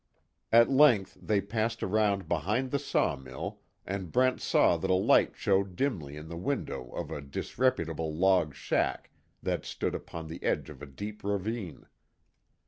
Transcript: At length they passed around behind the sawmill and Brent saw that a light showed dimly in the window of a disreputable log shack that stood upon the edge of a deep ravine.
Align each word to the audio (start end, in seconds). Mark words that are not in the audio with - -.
At 0.51 0.67
length 0.67 1.15
they 1.21 1.41
passed 1.41 1.83
around 1.83 2.27
behind 2.27 2.71
the 2.71 2.79
sawmill 2.79 3.59
and 3.85 4.11
Brent 4.11 4.41
saw 4.41 4.75
that 4.77 4.89
a 4.89 4.95
light 4.95 5.33
showed 5.37 5.75
dimly 5.75 6.15
in 6.17 6.27
the 6.27 6.35
window 6.39 6.89
of 6.95 7.11
a 7.11 7.21
disreputable 7.21 8.11
log 8.11 8.55
shack 8.55 9.11
that 9.43 9.63
stood 9.63 9.93
upon 9.93 10.25
the 10.25 10.43
edge 10.43 10.71
of 10.71 10.81
a 10.81 10.87
deep 10.87 11.23
ravine. 11.23 11.85